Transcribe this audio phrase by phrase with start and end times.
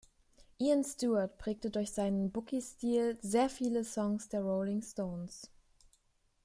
[0.59, 5.51] Ian Stewart prägte durch seinen Boogie-Stil sehr viele Songs der Rolling Stones.